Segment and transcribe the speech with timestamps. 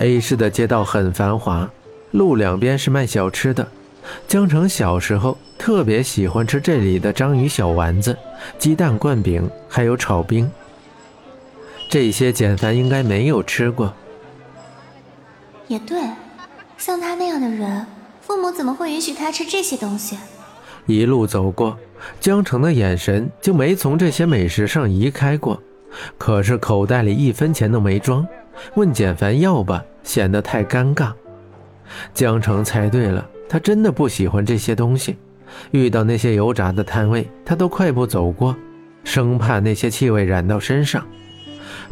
[0.00, 1.70] A 市的街道很繁华，
[2.12, 3.68] 路两边是卖小吃的。
[4.26, 8.16] 江城小时候特别喜欢吃这里的章鱼小丸子、
[8.58, 10.50] 鸡蛋灌饼，还有炒冰。
[11.90, 13.92] 这些简凡应该没有吃过。
[15.68, 16.00] 也对，
[16.78, 17.84] 像他那样的人，
[18.22, 20.16] 父母怎么会允许他吃这些东西？
[20.86, 21.76] 一路走过，
[22.18, 25.60] 江城的眼神就没从这些美食上移开过。
[26.16, 28.26] 可是口袋里一分钱都没装，
[28.76, 31.12] 问简凡要吧，显得太尴尬。
[32.14, 33.28] 江城猜对了。
[33.52, 35.16] 他真的不喜欢这些东西，
[35.72, 38.54] 遇到那些油炸的摊位，他都快步走过，
[39.02, 41.04] 生怕那些气味染到身上。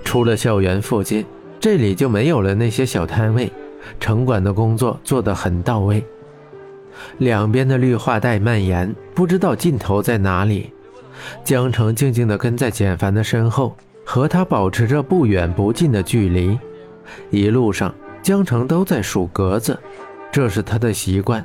[0.05, 1.27] 出了校园附近，
[1.59, 3.51] 这里就没有了那些小摊位，
[3.99, 6.01] 城管的工作做得很到位。
[7.19, 10.73] 两边的绿化带蔓延，不知道尽头在哪里。
[11.43, 16.57] 江城静静地跟在简凡的身后，和他保持着不远不近的距离。
[17.31, 17.93] 一路上，
[18.29, 19.81] 江城都在数格子。
[20.31, 21.43] 这是他的习惯，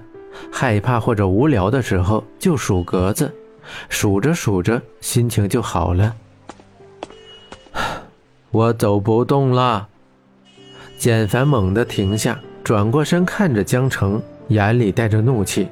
[0.52, 3.34] 害怕或者无聊的时候就数格子，
[3.88, 6.14] 数着数着心情就好了。
[8.52, 9.88] 我走不动了。
[10.98, 15.70] 简凡猛地停下，转过身看着江城，眼里带着怒气，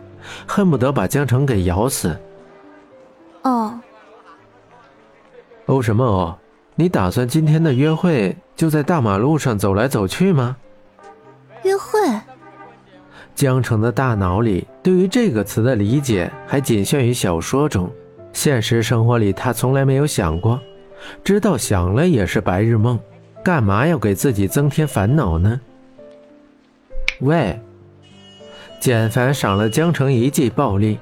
[0.48, 2.18] 恨不得把江城给咬死。
[3.42, 3.78] 哦，
[5.66, 6.38] 哦什么哦？
[6.76, 10.56] 你打算今天的约会就在大马路上走来走去吗？
[11.64, 12.00] 约会。
[13.34, 17.90] 江城的大脑里对于这个词的理解还仅限于小说中，
[18.34, 20.60] 现实生活里他从来没有想过，
[21.24, 23.00] 知道想了也是白日梦，
[23.44, 25.60] 干嘛要给自己增添烦恼呢？
[27.22, 27.60] 喂，
[28.80, 31.00] 简凡赏了江城一记暴力，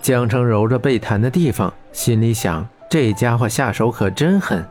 [0.00, 4.64] 江城揉着被弹的地方，心里想：这家伙下手可真狠。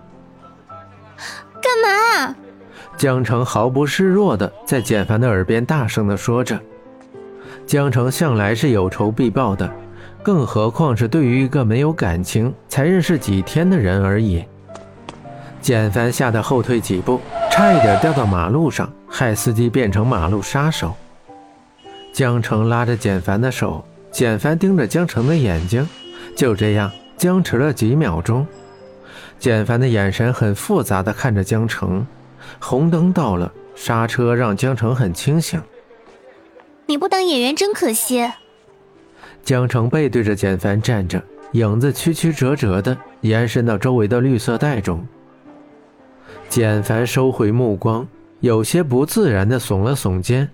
[1.62, 2.36] 干嘛？
[2.98, 6.60] 江城毫不示弱的在简凡的耳边大声的说着。
[7.66, 9.72] 江城向来是有仇必报的，
[10.22, 14.44] 更何况是对于一个没有感情、才认识几天的人而已。
[15.62, 20.94] 简凡吓得后退几步，差一点掉到马路上，害司机变成马路杀手。
[22.12, 25.88] 江城拉着简凡的手，简凡盯着江城的眼睛，
[26.36, 28.46] 就这样僵持了几秒钟。
[29.40, 32.06] 简凡的眼神很复杂的看着江城，
[32.60, 35.62] 红灯到了，刹车让江城很清醒。
[36.86, 38.30] 你不当演员真可惜。
[39.44, 41.22] 江城背对着简凡站着，
[41.54, 45.06] 影子曲曲折折的延伸到周围的绿色带中。
[46.50, 48.08] 简凡收回目光，
[48.42, 50.50] 有些不自然的耸了耸肩，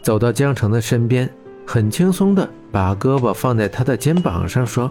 [0.00, 1.28] 走到江城的身边，
[1.66, 4.90] 很轻松的把胳膊放在他的肩膀上，说：“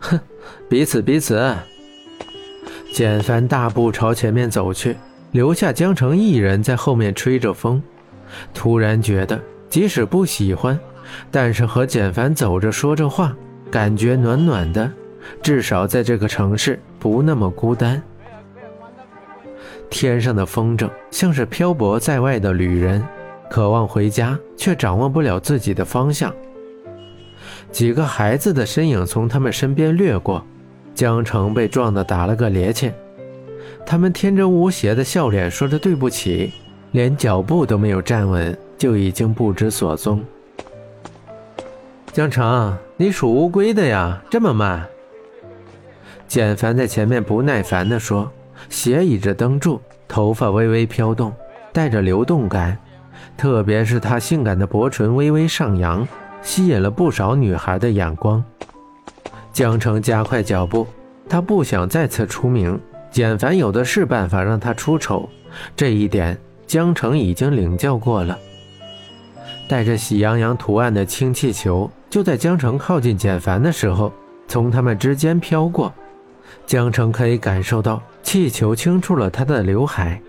[0.00, 0.18] 哼，
[0.68, 1.54] 彼此彼此。”
[2.92, 4.96] 简凡大步朝前面走去，
[5.32, 7.82] 留下江城一人在后面吹着风，
[8.54, 9.40] 突然觉得。
[9.68, 10.78] 即使不喜欢，
[11.30, 13.34] 但是和简凡走着说着话，
[13.70, 14.92] 感觉暖暖的，
[15.42, 18.02] 至少在这个城市不那么孤单。
[19.88, 23.02] 天上的风筝像是漂泊在外的旅人，
[23.48, 26.30] 渴望回家却掌握不了自己的方向。
[27.70, 30.44] 几个孩子的身影从他们身边掠过，
[30.94, 32.92] 江城被撞得打了个趔趄，
[33.86, 36.52] 他们天真无邪的笑脸说着对不起，
[36.92, 38.56] 连脚步都没有站稳。
[38.82, 40.20] 就已经不知所踪。
[42.12, 44.84] 江城，你属乌龟的呀，这么慢。
[46.26, 48.28] 简凡在前面不耐烦地说，
[48.68, 51.32] 斜倚着灯柱，头发微微飘动，
[51.72, 52.76] 带着流动感，
[53.36, 56.04] 特别是他性感的薄唇微微上扬，
[56.42, 58.42] 吸引了不少女孩的眼光。
[59.52, 60.88] 江城加快脚步，
[61.28, 62.76] 他不想再次出名，
[63.12, 65.28] 简凡有的是办法让他出丑，
[65.76, 66.36] 这一点
[66.66, 68.38] 江城已经领教过了。
[69.68, 74.12] 带着喜羊羊图案的氢气球，就在江城靠近简凡的时候，
[74.48, 75.92] 从他们之间飘过。
[76.66, 80.20] 江城可以感受到气球轻触了他的刘海。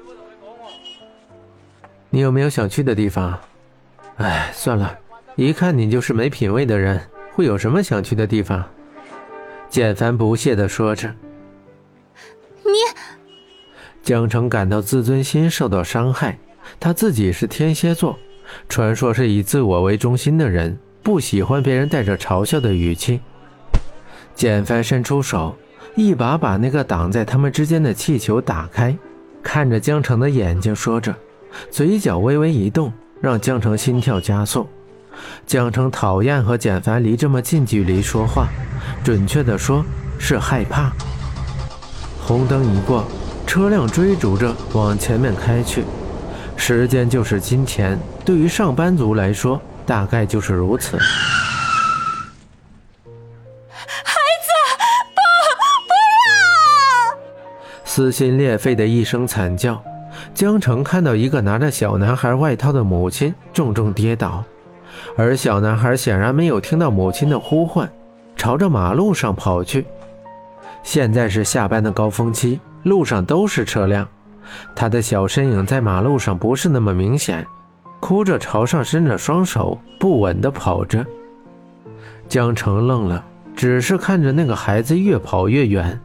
[2.09, 3.39] 你有没有想去的地方？
[4.17, 4.97] 哎，算了，
[5.35, 7.01] 一看你就是没品位的人，
[7.33, 8.63] 会有什么想去的地方？
[9.69, 11.13] 简凡不屑地说着。
[14.03, 16.37] 江城感到自尊心受到伤害。
[16.79, 18.19] 他自己是天蝎座。
[18.69, 23.21] 传说是以自我为中心的人，不喜欢别人带着嘲笑的语气。
[24.35, 25.55] 简凡伸出手，
[25.95, 28.95] 一把把那个挡在他们之间的气球打开，
[29.41, 31.15] 看着江城的眼睛，说着，
[31.71, 32.91] 嘴角微微一动，
[33.21, 34.67] 让江城心跳加速。
[35.47, 38.47] 江城讨厌和简凡离这么近距离说话，
[39.03, 39.83] 准确的说
[40.19, 40.91] 是害怕。
[42.21, 43.05] 红灯一过，
[43.45, 45.83] 车辆追逐着往前面开去。
[46.55, 50.97] 时间就是金钱，对于上班族来说，大概就是如此。
[50.97, 51.03] 孩
[54.43, 54.51] 子，
[55.15, 55.21] 不，
[55.87, 55.93] 不
[57.79, 57.85] 要！
[57.85, 59.83] 撕心裂肺的一声惨叫。
[60.33, 64.43] 江城看到一个拿着小男孩外套的母亲重重跌倒，
[65.15, 67.91] 而小男孩显然没有听到母亲的呼唤，
[68.35, 69.85] 朝着马路上跑去。
[70.83, 74.07] 现在是下班的高峰期，路上都是车辆，
[74.75, 77.45] 他的小身影在马路上不是那么明显，
[77.99, 81.03] 哭着朝上伸着双手，不稳地跑着。
[82.27, 83.23] 江城愣了，
[83.55, 85.99] 只是看着那个孩子越跑越远，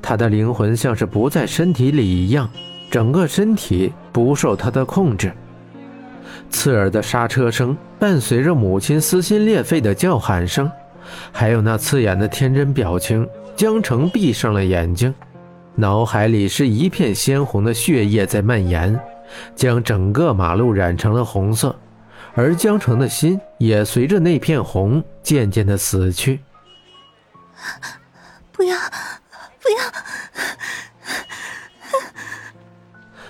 [0.00, 2.48] 他的灵魂像是不在身体里一样。
[2.90, 5.32] 整个身体不受他的控制，
[6.50, 10.70] 刺耳的刹车声伴随着母亲撕心裂肺的叫喊声，
[11.32, 13.26] 还有那刺眼的天真表情。
[13.54, 15.14] 江城闭上了眼睛，
[15.74, 18.98] 脑海里是一片鲜红的血液在蔓延，
[19.54, 21.74] 将整个马路染成了红色，
[22.34, 26.40] 而江城的心也随着那片红渐渐的死去。
[28.50, 28.76] 不要，
[29.60, 29.76] 不要！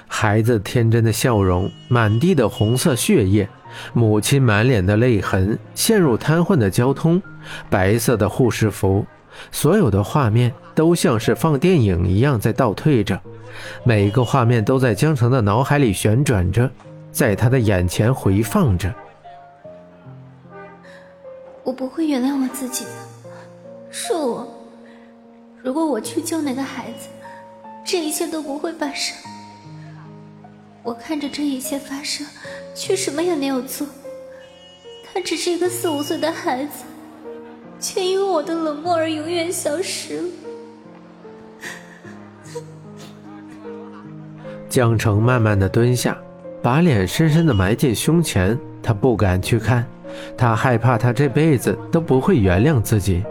[0.07, 3.49] 孩子天真的笑容，满地的红色血液，
[3.93, 7.21] 母亲满脸的泪痕，陷入瘫痪的交通，
[7.69, 9.05] 白色的护士服，
[9.51, 13.21] 所有的画面都像是放电影一样在倒退着，
[13.85, 16.71] 每一个画面都在江城的脑海里旋转着，
[17.11, 18.93] 在他的眼前回放着。
[21.65, 22.91] 我不会原谅我自己的，
[23.91, 24.47] 是我。
[25.63, 27.09] 如果我去救那个孩子，
[27.85, 29.17] 这一切都不会发生。
[30.83, 32.27] 我看着这一切发生，
[32.75, 33.87] 却什么也没有做。
[35.15, 36.85] 他只是一个四五岁的孩子，
[37.83, 40.29] 却因为我的冷漠而永远消失了。
[44.69, 46.17] 江城慢慢的蹲下，
[46.63, 48.57] 把脸深深的埋进胸前。
[48.81, 49.85] 他不敢去看，
[50.37, 53.23] 他害怕他这辈子都不会原谅自己。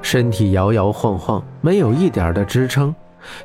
[0.00, 2.94] 身体摇摇晃晃，没有一点的支撑，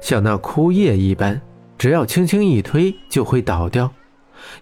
[0.02, 1.40] 像那枯叶一般。
[1.78, 3.92] 只要轻轻一推就会倒掉，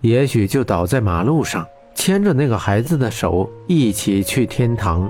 [0.02, 5.10] 也许就倒在马路上，牵着那个孩子的手一起去天堂。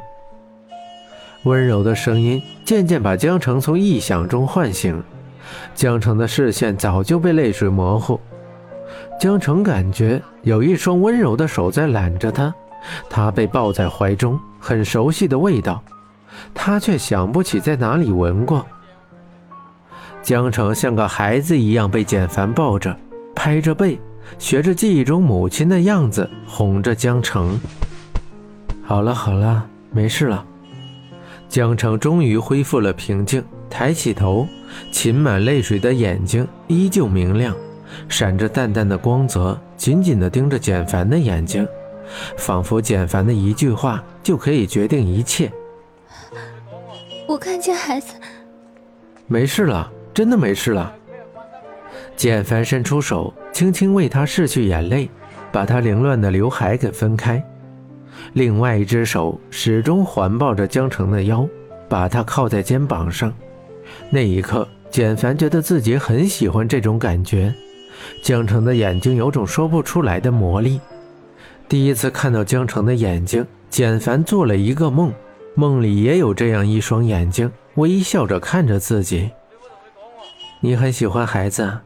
[1.44, 5.02] 温柔的声音渐渐把江城从臆想中唤醒，
[5.74, 8.20] 江城的视线早就被泪水模糊。
[9.20, 12.54] 江城感觉有一双温柔的手在揽着他，
[13.10, 15.82] 他被抱在怀中，很熟悉的味道，
[16.54, 18.66] 他却想不起在哪里闻过。
[20.22, 22.96] 江城像个孩子一样被简凡抱着，
[23.36, 24.00] 拍着背，
[24.38, 27.60] 学着记忆中母亲的样子，哄着江城。
[28.84, 30.46] 好了好了，没事了。
[31.52, 34.48] 江澄终于恢复了平静，抬起头，
[34.90, 37.54] 噙满泪水的眼睛依旧明亮，
[38.08, 41.68] 闪着淡淡的光泽，紧紧地盯着简凡的眼睛，
[42.38, 45.52] 仿佛简凡的一句话就可以决定一切。
[47.28, 48.16] 我看见孩子，
[49.28, 49.92] 没事了。
[50.14, 50.94] 真的没事了。
[52.16, 55.10] 简凡伸出手，轻轻为他拭去眼泪，
[55.52, 57.42] 把他凌乱的刘海给分开。
[58.34, 61.48] 另外一只手始终环抱着江城的腰，
[61.90, 63.34] 把他靠在肩膀上。
[64.10, 67.54] 那一刻，简凡觉得自己很喜欢这种感觉。
[68.24, 70.80] 江城的眼睛有种说不出来的魔力。
[71.68, 75.14] 第一次看到江城的眼睛，简凡做了一个梦，
[75.56, 79.30] 梦里也有这样一双眼睛，微笑着看着自己。
[80.60, 81.80] 你很喜欢孩子，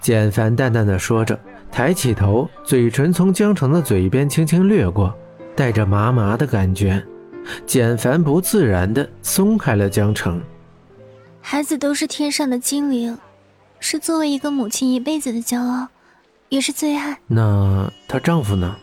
[0.00, 1.38] 简凡淡淡的说着，
[1.76, 5.14] 抬起头，嘴唇从江城的嘴边轻轻掠过，
[5.54, 7.04] 带着麻麻的感觉。
[7.66, 10.42] 简凡不自然的松开了江城。
[11.42, 13.18] 孩子都是天上的精灵，
[13.78, 15.86] 是作为一个母亲一辈子的骄傲，
[16.48, 17.18] 也是最爱。
[17.26, 18.74] 那她丈夫呢？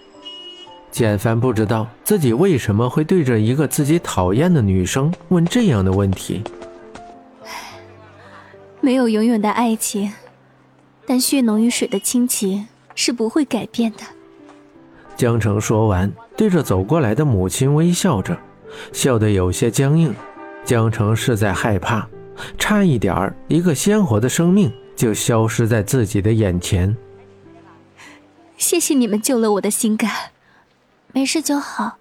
[0.91, 6.43] 简凡不知道自己为什么会对着一个自己讨厌的女生问这样的问题。
[8.81, 10.13] 没有永远的爱情，
[11.07, 13.99] 但血浓于水的亲情是不会改变的。
[15.15, 18.37] 江澄说完，对着走过来的母亲微笑着，
[18.91, 20.13] 笑得有些僵硬。
[20.65, 22.07] 江澄是在害怕，
[22.57, 26.95] 差一点儿，一个鲜活的生命就消失在自己的眼前。
[28.57, 30.09] 谢谢你们救了我的心肝，
[31.11, 31.97] 没事就好。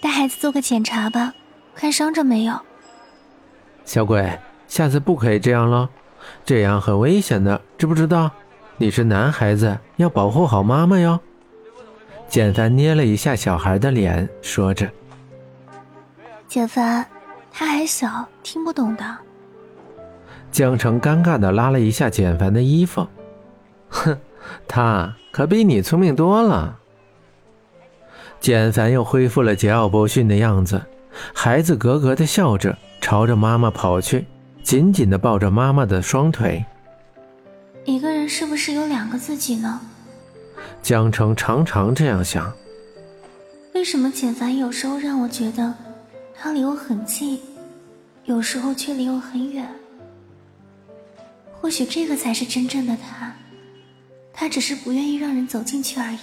[0.00, 1.32] 带孩子做个检查吧，
[1.74, 2.54] 看伤着没有。
[3.84, 5.88] 小鬼，下次不可以这样了。
[6.44, 8.30] 这样很危险的，知不知道？
[8.78, 11.18] 你是男孩子，要保护好妈妈哟。
[12.28, 14.86] 简凡捏了一下小孩的脸，说着
[16.46, 17.06] ：“简凡，
[17.50, 19.16] 他还小，听不懂的。”
[20.52, 23.06] 江城尴尬的拉了一下简凡的衣服，
[23.88, 24.18] 哼，
[24.68, 26.78] 他可比你聪明多了。
[28.40, 30.82] 简凡又恢复了桀骜不驯的样子，
[31.34, 34.26] 孩子咯咯的笑着，朝着妈妈跑去，
[34.62, 36.62] 紧紧的抱着妈妈的双腿。
[37.84, 39.80] 一个人是不是有两个自己呢？
[40.82, 42.52] 江城常常这样想。
[43.72, 45.72] 为什么简凡有时候让我觉得
[46.34, 47.40] 他离我很近，
[48.24, 49.64] 有时候却离我很远？
[51.52, 53.32] 或许这个才是真正的他，
[54.32, 56.18] 他只是不愿意让人走进去而已。